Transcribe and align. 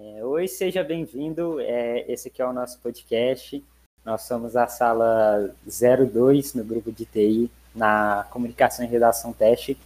É, 0.00 0.24
oi, 0.24 0.48
seja 0.48 0.82
bem-vindo. 0.82 1.60
É, 1.60 2.04
esse 2.10 2.28
aqui 2.28 2.42
é 2.42 2.46
o 2.46 2.52
nosso 2.52 2.78
podcast. 2.80 3.62
Nós 4.04 4.22
somos 4.22 4.56
a 4.56 4.66
sala 4.66 5.54
02 5.64 6.54
no 6.54 6.64
grupo 6.64 6.90
de 6.90 7.04
TI, 7.04 7.50
na 7.74 8.26
comunicação 8.30 8.84
e 8.84 8.88
redação 8.88 9.32
teste. 9.32 9.78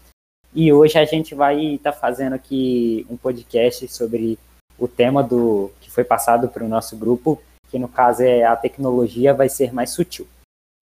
E 0.55 0.73
hoje 0.73 0.99
a 0.99 1.05
gente 1.05 1.35
vai 1.35 1.75
estar 1.75 1.93
tá 1.93 1.99
fazendo 1.99 2.33
aqui 2.33 3.07
um 3.11 3.17
podcast 3.17 3.87
sobre 3.89 4.39
o 4.79 4.89
tema 4.89 5.23
do 5.23 5.71
que 5.81 5.91
foi 5.91 6.05
passado 6.05 6.49
para 6.49 6.65
o 6.65 6.69
nosso 6.69 6.97
grupo, 6.97 7.41
que 7.69 7.79
no 7.79 7.89
caso 7.89 8.23
é 8.23 8.45
a 8.45 8.57
tecnologia 8.57 9.35
vai 9.35 9.49
ser 9.49 9.75
mais 9.75 9.91
sutil. 9.91 10.27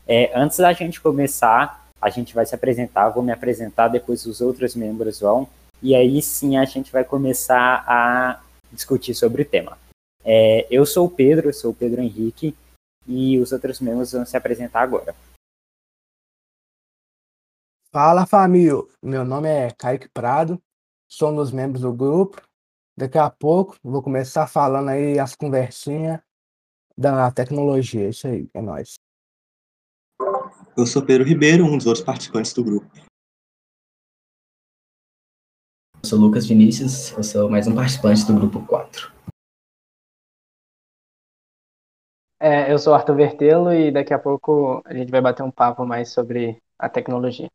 É, 0.06 0.30
antes 0.38 0.58
da 0.58 0.72
gente 0.72 1.00
começar, 1.00 1.88
a 2.00 2.10
gente 2.10 2.34
vai 2.34 2.46
se 2.46 2.54
apresentar, 2.54 3.08
vou 3.08 3.22
me 3.22 3.32
apresentar, 3.32 3.88
depois 3.88 4.24
os 4.24 4.40
outros 4.40 4.76
membros 4.76 5.20
vão, 5.20 5.48
e 5.82 5.94
aí 5.94 6.22
sim 6.22 6.56
a 6.56 6.64
gente 6.64 6.92
vai 6.92 7.04
começar 7.04 7.84
a 7.86 8.40
discutir 8.76 9.14
sobre 9.14 9.42
o 9.42 9.48
tema. 9.48 9.76
É, 10.24 10.66
eu 10.70 10.86
sou 10.86 11.06
o 11.06 11.10
Pedro, 11.10 11.48
eu 11.48 11.52
sou 11.52 11.72
o 11.72 11.74
Pedro 11.74 12.00
Henrique, 12.00 12.56
e 13.06 13.38
os 13.38 13.52
outros 13.52 13.80
membros 13.80 14.12
vão 14.12 14.26
se 14.26 14.36
apresentar 14.36 14.82
agora. 14.82 15.14
Fala 17.92 18.26
família, 18.26 18.74
meu 19.02 19.24
nome 19.24 19.48
é 19.48 19.70
Kaique 19.70 20.08
Prado, 20.08 20.60
sou 21.08 21.30
um 21.30 21.36
dos 21.36 21.50
membros 21.50 21.82
do 21.82 21.92
grupo. 21.92 22.42
Daqui 22.98 23.18
a 23.18 23.30
pouco 23.30 23.76
vou 23.82 24.02
começar 24.02 24.46
falando 24.46 24.88
aí 24.88 25.18
as 25.18 25.34
conversinhas 25.36 26.20
da 26.96 27.30
tecnologia. 27.30 28.08
Isso 28.08 28.26
aí, 28.26 28.48
é 28.52 28.60
nóis. 28.60 28.94
Eu 30.76 30.86
sou 30.86 31.04
Pedro 31.04 31.26
Ribeiro, 31.26 31.64
um 31.64 31.76
dos 31.76 31.86
outros 31.86 32.04
participantes 32.04 32.52
do 32.52 32.64
grupo. 32.64 32.90
Eu 36.06 36.10
sou 36.10 36.20
Lucas 36.20 36.46
Vinícius, 36.46 37.10
eu 37.18 37.24
sou 37.24 37.50
mais 37.50 37.66
um 37.66 37.74
participante 37.74 38.24
do 38.24 38.32
grupo 38.32 38.64
4. 38.64 39.12
É, 42.38 42.72
eu 42.72 42.78
sou 42.78 42.94
Arthur 42.94 43.16
Vertelo 43.16 43.74
e 43.74 43.90
daqui 43.90 44.14
a 44.14 44.18
pouco 44.20 44.80
a 44.84 44.94
gente 44.94 45.10
vai 45.10 45.20
bater 45.20 45.42
um 45.42 45.50
papo 45.50 45.84
mais 45.84 46.12
sobre 46.12 46.62
a 46.78 46.88
tecnologia. 46.88 47.50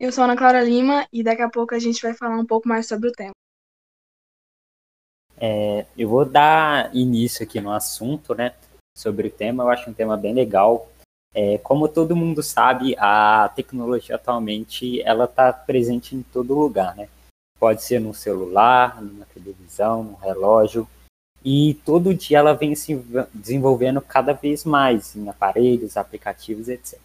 Eu 0.00 0.10
sou 0.10 0.24
Ana 0.24 0.38
Clara 0.38 0.62
Lima 0.62 1.06
e 1.12 1.22
daqui 1.22 1.42
a 1.42 1.50
pouco 1.50 1.74
a 1.74 1.78
gente 1.78 2.00
vai 2.00 2.14
falar 2.14 2.38
um 2.38 2.46
pouco 2.46 2.66
mais 2.66 2.88
sobre 2.88 3.10
o 3.10 3.12
tema. 3.12 3.32
É, 5.36 5.84
eu 5.98 6.08
vou 6.08 6.24
dar 6.24 6.96
início 6.96 7.44
aqui 7.44 7.60
no 7.60 7.72
assunto, 7.72 8.34
né, 8.34 8.56
sobre 8.96 9.28
o 9.28 9.30
tema. 9.30 9.64
Eu 9.64 9.68
acho 9.68 9.90
um 9.90 9.92
tema 9.92 10.16
bem 10.16 10.32
legal, 10.32 10.88
é, 11.38 11.58
como 11.58 11.86
todo 11.86 12.16
mundo 12.16 12.42
sabe, 12.42 12.96
a 12.98 13.52
tecnologia 13.54 14.14
atualmente 14.14 15.02
ela 15.02 15.26
está 15.26 15.52
presente 15.52 16.16
em 16.16 16.22
todo 16.22 16.54
lugar, 16.54 16.96
né? 16.96 17.10
Pode 17.60 17.82
ser 17.82 18.00
no 18.00 18.14
celular, 18.14 19.02
na 19.02 19.26
televisão, 19.26 20.02
no 20.02 20.14
relógio, 20.16 20.88
e 21.44 21.74
todo 21.84 22.14
dia 22.14 22.38
ela 22.38 22.54
vem 22.54 22.74
se 22.74 22.96
desenvolvendo 23.34 24.00
cada 24.00 24.32
vez 24.32 24.64
mais 24.64 25.14
em 25.14 25.28
aparelhos, 25.28 25.98
aplicativos, 25.98 26.70
etc. 26.70 26.98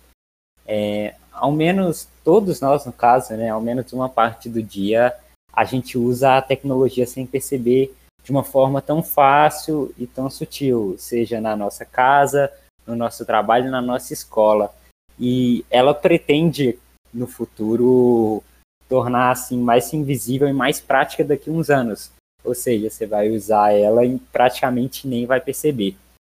É, 0.65 1.15
ao 1.33 1.51
menos 1.51 2.07
todos 2.23 2.61
nós, 2.61 2.85
no 2.85 2.93
caso, 2.93 3.33
né, 3.33 3.49
ao 3.49 3.59
menos 3.59 3.91
uma 3.91 4.07
parte 4.07 4.47
do 4.47 4.63
dia, 4.63 5.13
a 5.51 5.65
gente 5.65 5.97
usa 5.97 6.37
a 6.37 6.41
tecnologia 6.41 7.05
sem 7.05 7.27
perceber 7.27 7.93
de 8.23 8.31
uma 8.31 8.45
forma 8.45 8.81
tão 8.81 9.03
fácil 9.03 9.93
e 9.97 10.07
tão 10.07 10.29
sutil, 10.29 10.95
seja 10.97 11.41
na 11.41 11.53
nossa 11.53 11.83
casa, 11.83 12.49
no 12.85 12.95
nosso 12.95 13.25
trabalho, 13.25 13.71
na 13.71 13.81
nossa 13.81 14.13
escola. 14.13 14.73
E 15.19 15.65
ela 15.69 15.93
pretende, 15.93 16.79
no 17.13 17.27
futuro, 17.27 18.43
tornar 18.89 19.31
assim 19.31 19.57
mais 19.57 19.93
invisível 19.93 20.47
e 20.47 20.53
mais 20.53 20.79
prática 20.81 21.23
daqui 21.23 21.49
a 21.49 21.53
uns 21.53 21.69
anos. 21.69 22.11
Ou 22.43 22.55
seja, 22.55 22.89
você 22.89 23.05
vai 23.05 23.29
usar 23.29 23.71
ela 23.73 24.03
e 24.03 24.17
praticamente 24.17 25.07
nem 25.07 25.25
vai 25.25 25.39
perceber. 25.39 25.95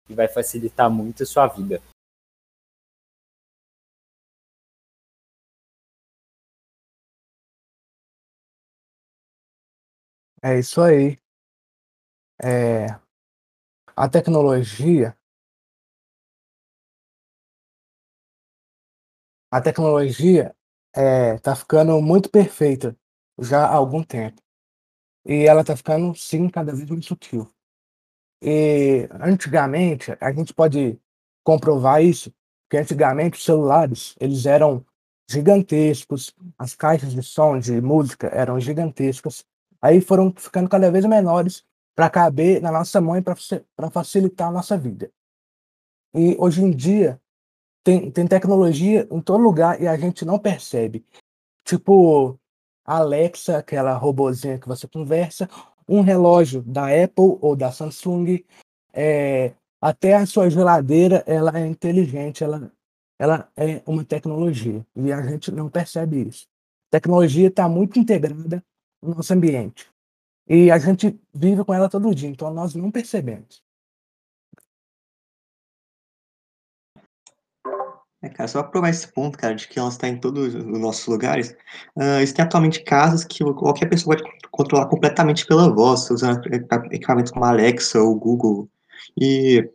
E 0.09 0.15
vai 0.15 0.29
facilitar 0.29 0.91
muito 0.91 1.23
a 1.23 1.27
sua 1.27 1.47
vida. 1.47 1.81
É 10.43 10.59
isso 10.59 10.83
aí. 10.83 11.19
É, 12.43 12.87
a 13.97 14.09
tecnologia 14.09 15.17
a 19.55 19.61
tecnologia 19.61 20.53
está 20.93 21.53
é, 21.53 21.55
ficando 21.55 22.03
muito 22.03 22.29
perfeita 22.29 22.97
já 23.39 23.65
há 23.65 23.73
algum 23.73 24.03
tempo. 24.03 24.43
E 25.25 25.47
ela 25.47 25.61
está 25.61 25.77
ficando, 25.77 26.13
sim, 26.17 26.49
cada 26.49 26.75
vez 26.75 26.91
mais 26.91 27.07
sutil. 27.07 27.49
E 28.43 29.09
antigamente, 29.21 30.13
a 30.21 30.33
gente 30.33 30.53
pode 30.53 30.99
comprovar 31.45 32.03
isso, 32.03 32.35
que 32.69 32.77
antigamente 32.77 33.39
os 33.39 33.45
celulares, 33.45 34.17
eles 34.19 34.45
eram 34.45 34.85
gigantescos, 35.31 36.35
as 36.59 36.75
caixas 36.75 37.13
de 37.13 37.23
som, 37.23 37.57
de 37.57 37.81
música 37.81 38.27
eram 38.27 38.59
gigantescas, 38.59 39.47
aí 39.81 40.01
foram 40.01 40.35
ficando 40.37 40.69
cada 40.69 40.91
vez 40.91 41.05
menores 41.05 41.65
para 41.95 42.11
caber 42.11 42.61
na 42.61 42.73
nossa 42.73 43.01
mão 43.01 43.17
e 43.17 43.23
para 43.23 43.89
facilitar 43.89 44.49
a 44.49 44.53
nossa 44.53 44.77
vida. 44.77 45.13
E 46.13 46.35
hoje 46.41 46.61
em 46.61 46.73
dia, 46.73 47.21
tem, 47.85 48.11
tem 48.11 48.27
tecnologia 48.27 49.07
em 49.11 49.21
todo 49.21 49.43
lugar 49.43 49.81
e 49.81 49.87
a 49.87 49.97
gente 49.97 50.25
não 50.25 50.39
percebe. 50.39 51.05
Tipo, 51.65 52.39
Alexa, 52.85 53.59
aquela 53.59 53.95
robozinha 53.95 54.59
que 54.59 54.67
você 54.67 54.89
conversa, 54.89 55.49
um 55.87 56.01
relógio 56.01 56.63
da 56.63 56.87
Apple 56.87 57.39
ou 57.41 57.55
da 57.55 57.71
Samsung, 57.71 58.43
é, 58.93 59.53
até 59.81 60.15
a 60.15 60.25
sua 60.25 60.49
geladeira, 60.49 61.23
ela 61.27 61.59
é 61.59 61.67
inteligente, 61.67 62.43
ela, 62.43 62.73
ela 63.19 63.51
é 63.55 63.83
uma 63.87 64.05
tecnologia 64.05 64.85
e 64.97 65.13
a 65.13 65.23
gente 65.23 65.53
não 65.53 65.69
percebe 65.69 66.27
isso. 66.27 66.47
Tecnologia 66.91 67.49
está 67.49 67.69
muito 67.69 67.99
integrada 67.99 68.65
no 69.03 69.15
nosso 69.15 69.33
ambiente 69.35 69.91
e 70.49 70.71
a 70.71 70.79
gente 70.79 71.19
vive 71.35 71.65
com 71.65 71.75
ela 71.75 71.89
todo 71.89 72.15
dia, 72.15 72.31
então 72.31 72.53
nós 72.53 72.75
não 72.75 72.91
percebemos. 72.91 73.63
É, 78.25 78.29
cara, 78.31 78.49
só 78.49 78.63
para 78.63 78.71
provar 78.71 78.89
esse 78.89 79.07
ponto, 79.13 79.37
cara, 79.37 79.55
de 79.55 79.69
que 79.69 79.79
ela 79.79 79.91
está 79.91 80.09
em 80.09 80.17
todos 80.19 80.55
os 80.55 80.65
nossos 80.81 81.07
lugares, 81.07 81.55
uh, 81.95 82.21
existem 82.23 82.43
atualmente 82.43 82.83
casas 82.83 83.23
que 83.23 83.45
qualquer 83.53 83.87
pessoa 83.87 84.17
pode 84.17 84.31
controlar 84.51 84.87
completamente 84.87 85.47
pela 85.47 85.69
voz, 85.69 86.11
usando 86.11 86.41
equipamentos 86.91 87.33
como 87.33 87.45
a 87.45 87.51
Alexa 87.51 88.01
ou 88.01 88.19
Google. 88.19 88.67
E 89.21 89.69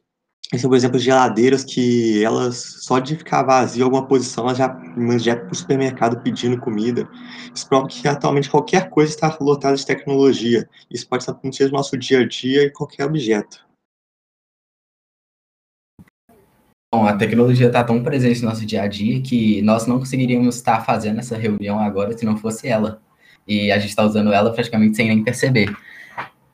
esse 0.51 0.65
é 0.65 0.67
por 0.67 0.75
exemplo, 0.75 0.97
geladeiras 0.97 1.63
que 1.63 2.23
elas, 2.23 2.57
só 2.85 2.97
de 2.97 3.15
ficar 3.15 3.43
vazia 3.43 3.83
alguma 3.83 4.07
posição, 4.07 4.45
elas 4.45 4.57
já 4.57 4.75
já 5.19 5.35
para 5.35 5.51
o 5.51 5.55
supermercado 5.55 6.23
pedindo 6.23 6.59
comida. 6.59 7.07
Isso 7.53 7.67
prova 7.69 7.87
que 7.87 8.07
atualmente 8.07 8.49
qualquer 8.49 8.89
coisa 8.89 9.13
está 9.13 9.37
lotada 9.39 9.75
de 9.75 9.85
tecnologia. 9.85 10.67
Isso 10.89 11.07
pode 11.07 11.29
acontecer 11.29 11.65
no 11.65 11.73
nosso 11.73 11.95
dia 11.95 12.21
a 12.21 12.27
dia 12.27 12.63
e 12.63 12.71
qualquer 12.71 13.05
objeto. 13.05 13.68
Bom, 16.91 17.05
a 17.05 17.15
tecnologia 17.15 17.67
está 17.67 17.83
tão 17.83 18.01
presente 18.01 18.41
no 18.41 18.49
nosso 18.49 18.65
dia 18.65 18.81
a 18.81 18.87
dia 18.87 19.21
que 19.21 19.61
nós 19.61 19.85
não 19.85 19.99
conseguiríamos 19.99 20.55
estar 20.55 20.83
fazendo 20.83 21.19
essa 21.19 21.37
reunião 21.37 21.79
agora 21.79 22.17
se 22.17 22.25
não 22.25 22.35
fosse 22.35 22.67
ela. 22.67 22.99
E 23.47 23.71
a 23.71 23.77
gente 23.77 23.89
está 23.89 24.03
usando 24.03 24.33
ela 24.33 24.51
praticamente 24.51 24.95
sem 24.97 25.07
nem 25.07 25.23
perceber. 25.23 25.71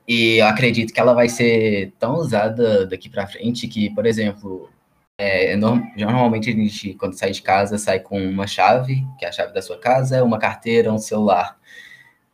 E 0.06 0.38
eu 0.42 0.48
acredito 0.48 0.94
que 0.94 1.00
ela 1.00 1.14
vai 1.14 1.30
ser 1.30 1.94
tão 1.98 2.16
usada 2.16 2.86
daqui 2.86 3.10
para 3.10 3.26
frente 3.28 3.66
que, 3.70 3.90
por 3.96 4.06
exemplo, 4.06 4.70
é, 5.18 5.56
normalmente 5.56 6.50
a 6.50 6.54
gente, 6.54 6.94
quando 6.96 7.18
sai 7.18 7.32
de 7.32 7.42
casa, 7.42 7.78
sai 7.78 8.02
com 8.02 8.20
uma 8.22 8.46
chave, 8.46 9.06
que 9.18 9.24
é 9.24 9.30
a 9.30 9.32
chave 9.32 9.54
da 9.54 9.62
sua 9.62 9.80
casa, 9.80 10.22
uma 10.22 10.38
carteira, 10.38 10.92
um 10.92 10.98
celular. 10.98 11.58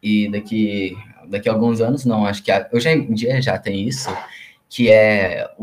E 0.02 0.28
daqui, 0.32 0.98
daqui 1.30 1.48
a 1.48 1.52
alguns 1.54 1.80
anos, 1.80 2.04
não, 2.04 2.26
acho 2.26 2.44
que 2.44 2.52
hoje 2.74 2.90
em 2.90 3.14
dia 3.14 3.40
já 3.44 3.60
tem 3.60 3.88
isso, 3.88 4.10
que 4.72 4.90
é 4.90 5.54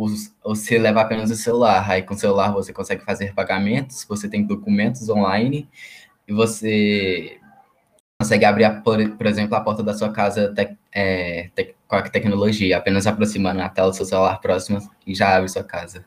você 0.45 0.79
leva 0.79 1.01
apenas 1.01 1.31
o 1.31 1.35
celular. 1.35 1.91
Aí 1.91 2.03
com 2.03 2.13
o 2.13 2.19
celular 2.19 2.53
você 2.53 2.75
consegue 2.75 3.03
fazer 3.03 3.35
pagamentos, 3.35 4.05
você 4.05 4.29
tem 4.29 4.47
documentos 4.47 5.09
online 5.09 5.67
e 6.29 6.33
você 6.33 7.41
consegue 8.21 8.45
abrir, 8.45 8.83
por, 8.83 8.99
por 9.17 9.27
exemplo, 9.27 9.57
a 9.57 9.63
porta 9.63 9.83
da 9.83 9.95
sua 9.95 10.13
casa 10.13 10.53
te, 10.53 10.77
é, 10.93 11.49
te, 11.55 11.75
com 11.89 11.97
a 11.97 12.03
tecnologia, 12.03 12.77
apenas 12.77 13.07
aproximando 13.07 13.63
a 13.63 13.69
tela 13.71 13.89
do 13.89 13.97
seu 13.97 14.05
celular 14.05 14.39
próximo 14.43 14.79
e 15.07 15.15
já 15.15 15.35
abre 15.35 15.49
sua 15.49 15.65
casa. 15.65 16.05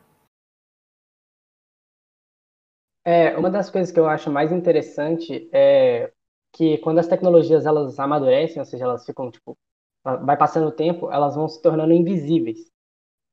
É, 3.04 3.36
uma 3.36 3.50
das 3.50 3.68
coisas 3.68 3.90
que 3.90 3.98
eu 3.98 4.06
acho 4.06 4.30
mais 4.30 4.52
interessante 4.52 5.50
é 5.52 6.12
que 6.52 6.78
quando 6.78 7.00
as 7.00 7.08
tecnologias 7.08 7.66
elas 7.66 7.98
amadurecem, 7.98 8.60
ou 8.60 8.64
seja, 8.64 8.84
elas 8.84 9.04
ficam 9.04 9.28
tipo, 9.28 9.58
vai 10.04 10.36
passando 10.36 10.68
o 10.68 10.72
tempo, 10.72 11.10
elas 11.10 11.34
vão 11.34 11.48
se 11.48 11.60
tornando 11.60 11.92
invisíveis. 11.92 12.71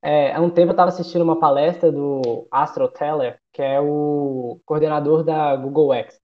É, 0.01 0.33
há 0.33 0.39
um 0.41 0.49
tempo 0.49 0.69
eu 0.69 0.71
estava 0.71 0.89
assistindo 0.89 1.23
uma 1.23 1.39
palestra 1.39 1.91
do 1.91 2.47
Astro 2.51 2.87
Teller, 2.87 3.39
que 3.51 3.61
é 3.61 3.79
o 3.81 4.59
coordenador 4.65 5.23
da 5.23 5.55
Google 5.55 5.93
X. 5.93 6.19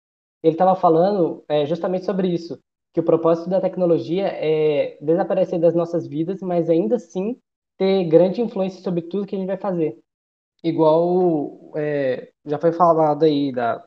Ele 0.43 0.55
estava 0.55 0.75
falando 0.75 1.45
é, 1.49 1.67
justamente 1.67 2.05
sobre 2.05 2.29
isso, 2.29 2.59
que 2.93 3.01
o 3.01 3.05
propósito 3.05 3.49
da 3.49 3.61
tecnologia 3.61 4.27
é 4.27 4.99
desaparecer 5.01 5.61
das 5.61 5.75
nossas 5.75 6.07
vidas, 6.07 6.41
mas 6.41 6.69
ainda 6.69 6.97
assim 6.97 7.39
ter 7.79 8.05
grande 8.05 8.41
influência 8.41 8.83
sobre 8.83 9.03
tudo 9.03 9.27
que 9.27 9.37
a 9.37 9.39
gente 9.39 9.47
vai 9.47 9.57
fazer. 9.59 9.99
Igual 10.65 11.73
é, 11.77 12.33
já 12.45 12.59
foi 12.59 12.73
falado 12.73 13.25
aí 13.25 13.53
da, 13.53 13.87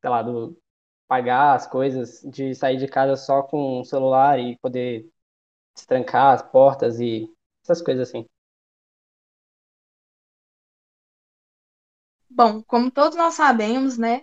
sei 0.00 0.10
lá, 0.10 0.22
do 0.22 0.56
pagar 1.08 1.54
as 1.54 1.66
coisas, 1.66 2.20
de 2.22 2.54
sair 2.54 2.78
de 2.78 2.88
casa 2.88 3.16
só 3.16 3.42
com 3.42 3.80
o 3.80 3.84
celular 3.84 4.38
e 4.40 4.58
poder 4.58 5.06
destrancar 5.74 6.34
as 6.34 6.42
portas 6.42 7.00
e 7.00 7.28
essas 7.62 7.82
coisas 7.82 8.08
assim. 8.08 8.26
Bom, 12.34 12.62
como 12.62 12.90
todos 12.90 13.16
nós 13.16 13.34
sabemos, 13.34 13.98
né? 13.98 14.22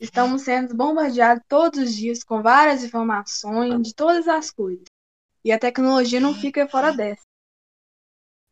Estamos 0.00 0.42
sendo 0.42 0.74
bombardeados 0.74 1.44
todos 1.46 1.78
os 1.78 1.94
dias 1.94 2.24
com 2.24 2.42
várias 2.42 2.82
informações 2.82 3.86
de 3.86 3.94
todas 3.94 4.26
as 4.26 4.50
coisas. 4.50 4.84
E 5.44 5.52
a 5.52 5.58
tecnologia 5.58 6.18
não 6.18 6.34
fica 6.34 6.66
fora 6.66 6.92
dessa. 6.92 7.22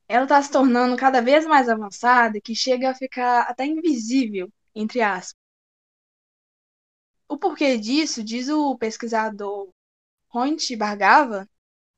Ela 0.06 0.23
está 0.23 0.41
se 0.41 0.50
tornando 0.50 0.96
cada 0.96 1.20
vez 1.20 1.44
mais 1.44 1.69
avançada 1.69 2.41
que 2.41 2.55
chega 2.55 2.91
a 2.91 2.94
ficar 2.94 3.43
até 3.50 3.67
invisível, 3.67 4.49
entre 4.73 5.00
aspas. 5.00 5.35
O 7.29 7.37
porquê 7.37 7.76
disso, 7.76 8.23
diz 8.23 8.49
o 8.49 8.79
pesquisador 8.79 9.70
Ronit 10.29 10.76
Bargava, 10.76 11.49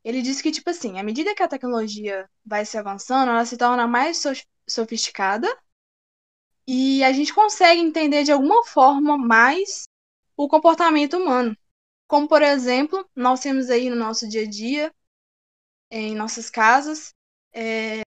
ele 0.02 0.22
diz 0.22 0.40
que, 0.40 0.50
tipo 0.50 0.70
assim, 0.70 0.98
à 0.98 1.02
medida 1.02 1.34
que 1.34 1.42
a 1.42 1.48
tecnologia 1.48 2.26
vai 2.42 2.64
se 2.64 2.78
avançando, 2.78 3.30
ela 3.30 3.44
se 3.44 3.58
torna 3.58 3.86
mais 3.86 4.22
sofisticada 4.66 5.46
e 6.66 7.04
a 7.04 7.12
gente 7.12 7.32
consegue 7.34 7.80
entender 7.80 8.24
de 8.24 8.32
alguma 8.32 8.64
forma 8.64 9.16
mais 9.16 9.84
o 10.36 10.48
comportamento 10.48 11.16
humano. 11.16 11.56
Como, 12.08 12.28
por 12.28 12.42
exemplo, 12.42 13.08
nós 13.14 13.40
temos 13.40 13.70
aí 13.70 13.90
no 13.90 13.96
nosso 13.96 14.28
dia 14.28 14.42
a 14.42 14.48
dia, 14.48 14.94
em 15.90 16.14
nossas 16.14 16.50
casas, 16.50 17.14
é, 17.52 18.02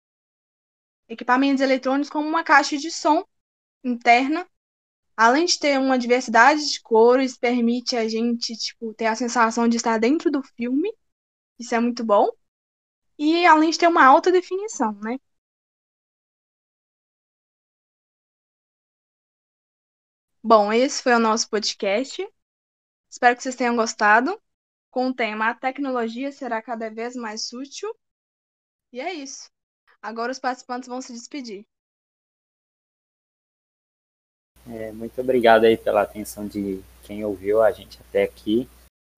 equipamentos 1.08 1.60
eletrônicos 1.62 2.10
como 2.10 2.28
uma 2.28 2.44
caixa 2.44 2.76
de 2.76 2.90
som 2.90 3.24
interna. 3.84 4.46
Além 5.16 5.46
de 5.46 5.58
ter 5.58 5.78
uma 5.78 5.98
diversidade 5.98 6.70
de 6.72 6.80
cores, 6.80 7.36
permite 7.36 7.96
a 7.96 8.08
gente 8.08 8.56
tipo, 8.56 8.94
ter 8.94 9.06
a 9.06 9.16
sensação 9.16 9.68
de 9.68 9.76
estar 9.76 9.98
dentro 9.98 10.30
do 10.30 10.42
filme. 10.42 10.92
Isso 11.58 11.74
é 11.74 11.80
muito 11.80 12.04
bom. 12.04 12.28
E 13.18 13.44
além 13.46 13.70
de 13.70 13.78
ter 13.78 13.88
uma 13.88 14.04
alta 14.04 14.30
definição, 14.32 14.92
né? 15.00 15.18
Bom, 20.42 20.72
esse 20.72 21.02
foi 21.02 21.14
o 21.14 21.18
nosso 21.18 21.48
podcast. 21.50 22.26
Espero 23.10 23.36
que 23.36 23.42
vocês 23.42 23.56
tenham 23.56 23.76
gostado. 23.76 24.40
Com 24.90 25.08
o 25.08 25.14
tema 25.14 25.50
A 25.50 25.54
tecnologia 25.54 26.30
será 26.32 26.62
cada 26.62 26.88
vez 26.88 27.16
mais 27.16 27.52
útil. 27.52 27.94
E 28.92 29.00
é 29.00 29.12
isso. 29.12 29.50
Agora 30.00 30.32
os 30.32 30.38
participantes 30.38 30.88
vão 30.88 31.02
se 31.02 31.12
despedir. 31.12 31.66
É, 34.66 34.92
muito 34.92 35.20
obrigado 35.20 35.64
aí 35.64 35.76
pela 35.76 36.02
atenção 36.02 36.46
de 36.46 36.82
quem 37.02 37.24
ouviu 37.24 37.62
a 37.62 37.72
gente 37.72 37.98
até 38.00 38.22
aqui. 38.22 38.68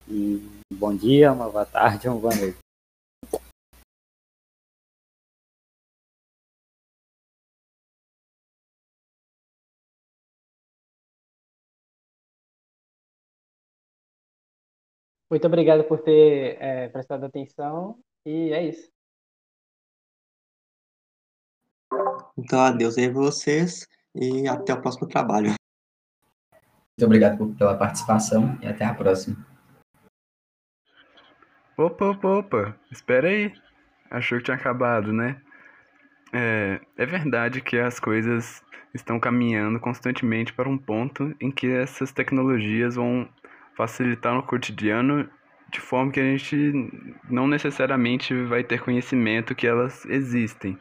E 0.07 0.41
bom 0.73 0.95
dia, 0.95 1.31
uma 1.31 1.49
boa 1.49 1.65
tarde, 1.65 2.07
uma 2.07 2.19
boa 2.19 2.35
noite. 2.35 2.60
Muito 15.31 15.47
obrigado 15.47 15.85
por 15.85 16.01
ter 16.01 16.57
é, 16.59 16.89
prestado 16.89 17.25
atenção 17.25 17.97
e 18.25 18.51
é 18.51 18.67
isso. 18.67 18.91
Então, 22.37 22.59
adeus 22.59 22.97
aí 22.97 23.07
vocês 23.09 23.87
e 24.13 24.45
até 24.45 24.73
o 24.73 24.81
próximo 24.81 25.07
trabalho. 25.07 25.47
Muito 25.47 27.05
obrigado 27.05 27.37
por, 27.37 27.55
pela 27.55 27.77
participação 27.77 28.59
e 28.61 28.67
até 28.67 28.83
a 28.83 28.93
próxima. 28.93 29.37
Opa, 31.77 32.07
opa, 32.07 32.27
opa, 32.27 32.79
espera 32.91 33.29
aí. 33.29 33.53
Achou 34.09 34.37
que 34.37 34.43
tinha 34.43 34.57
acabado, 34.57 35.13
né? 35.13 35.41
É, 36.33 36.81
é 36.97 37.05
verdade 37.05 37.61
que 37.61 37.79
as 37.79 38.01
coisas 38.01 38.61
estão 38.93 39.17
caminhando 39.17 39.79
constantemente 39.79 40.51
para 40.51 40.67
um 40.67 40.77
ponto 40.77 41.33
em 41.39 41.49
que 41.49 41.67
essas 41.71 42.11
tecnologias 42.11 42.95
vão 42.95 43.29
facilitar 43.75 44.33
no 44.33 44.43
cotidiano 44.43 45.29
de 45.71 45.79
forma 45.79 46.11
que 46.11 46.19
a 46.19 46.23
gente 46.23 46.91
não 47.29 47.47
necessariamente 47.47 48.33
vai 48.43 48.63
ter 48.63 48.81
conhecimento 48.81 49.55
que 49.55 49.65
elas 49.65 50.05
existem. 50.05 50.77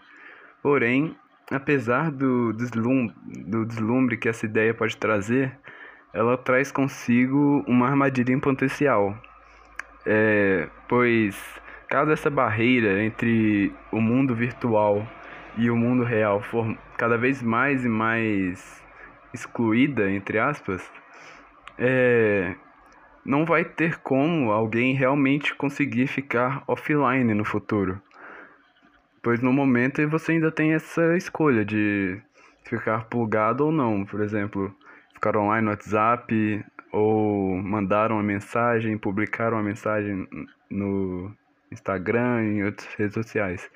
Porém, 0.63 1.17
apesar 1.51 2.11
do 2.11 2.53
deslumbre, 2.53 3.15
do 3.47 3.65
deslumbre 3.65 4.17
que 4.17 4.29
essa 4.29 4.47
ideia 4.47 4.75
pode 4.75 4.97
trazer, 4.97 5.57
ela 6.13 6.37
traz 6.37 6.73
consigo 6.73 7.65
uma 7.67 7.87
armadilha 7.87 8.33
em 8.33 8.41
potencial. 8.41 9.17
É, 10.05 10.69
pois 10.89 11.61
caso 11.89 12.11
essa 12.11 12.31
barreira 12.31 13.03
entre 13.03 13.73
o 13.93 14.01
mundo 14.01 14.35
virtual 14.35 15.07
e 15.57 15.71
o 15.71 15.77
mundo 15.77 16.05
real 16.05 16.41
for 16.41 16.77
cada 16.97 17.19
vez 17.19 17.43
mais 17.43 17.85
e 17.85 17.89
mais 17.89 18.83
excluída, 19.35 20.11
entre 20.11 20.39
aspas, 20.39 20.91
é, 21.79 22.55
não 23.25 23.45
vai 23.45 23.65
ter 23.65 23.99
como 23.99 24.51
alguém 24.51 24.95
realmente 24.95 25.55
conseguir 25.55 26.07
ficar 26.07 26.63
offline 26.67 27.35
no 27.35 27.45
futuro. 27.45 28.01
Pois 29.23 29.41
no 29.41 29.53
momento 29.53 30.07
você 30.09 30.33
ainda 30.33 30.51
tem 30.51 30.73
essa 30.73 31.17
escolha 31.17 31.65
de 31.65 32.21
ficar 32.65 33.05
plugado 33.05 33.67
ou 33.67 33.73
não. 33.73 34.05
Por 34.05 34.21
exemplo, 34.21 34.75
ficar 35.13 35.37
online 35.37 35.65
no 35.65 35.71
WhatsApp 35.71 36.65
ou 36.91 37.57
mandar 37.57 38.11
uma 38.11 38.23
mensagem, 38.23 38.97
publicar 38.97 39.53
uma 39.53 39.63
mensagem 39.63 40.27
no 40.71 41.31
Instagram 41.71 42.45
e 42.45 42.65
outras 42.65 42.89
redes 42.95 43.15
sociais. 43.15 43.71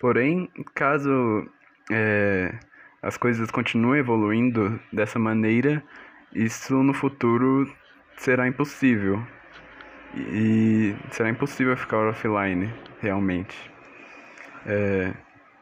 Porém, 0.00 0.48
caso 0.74 1.48
é, 1.90 2.54
as 3.02 3.16
coisas 3.16 3.50
continuem 3.50 4.00
evoluindo 4.00 4.78
dessa 4.92 5.18
maneira, 5.18 5.82
isso 6.34 6.82
no 6.82 6.92
futuro 6.92 7.72
será 8.18 8.46
impossível. 8.46 9.24
E 10.14 10.94
será 11.10 11.30
impossível 11.30 11.76
ficar 11.76 11.98
offline, 11.98 12.72
realmente. 13.00 13.70
É, 14.66 15.14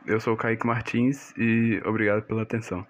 eu 0.06 0.20
sou 0.20 0.34
o 0.34 0.36
Kaique 0.36 0.66
Martins 0.66 1.32
e 1.36 1.80
obrigado 1.84 2.22
pela 2.22 2.42
atenção. 2.42 2.86